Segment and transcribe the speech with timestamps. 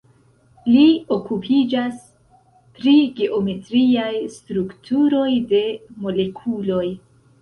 [0.75, 1.99] Li okupiĝas
[2.79, 5.63] pri geometriaj strukturoj de
[6.07, 6.85] molekuloj.